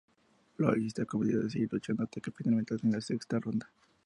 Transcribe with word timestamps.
Lois 0.57 0.83
está 0.83 1.05
convencida 1.05 1.43
de 1.43 1.51
seguir 1.51 1.69
luchando, 1.71 2.01
hasta 2.01 2.19
que 2.21 2.31
finalmente 2.31 2.73
hacen 2.73 2.91
la 2.91 3.01
sexta 3.01 3.39
ronda. 3.39 3.69